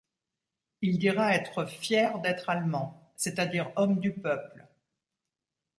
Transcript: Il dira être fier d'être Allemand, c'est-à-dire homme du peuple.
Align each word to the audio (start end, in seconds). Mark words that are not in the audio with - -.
Il 0.81 0.97
dira 0.97 1.35
être 1.35 1.67
fier 1.67 2.17
d'être 2.21 2.49
Allemand, 2.49 3.13
c'est-à-dire 3.15 3.71
homme 3.75 3.99
du 3.99 4.11
peuple. 4.13 4.65